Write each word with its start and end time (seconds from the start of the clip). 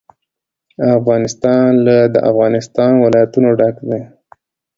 افغانستان 0.99 1.67
له 1.85 1.97
د 2.13 2.15
افغانستان 2.31 2.91
ولايتونه 3.03 3.49
ډک 3.59 3.75
دی. 3.89 4.01